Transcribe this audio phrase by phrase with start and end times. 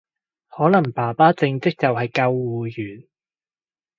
[0.47, 3.07] 可能爸爸正職就係救護員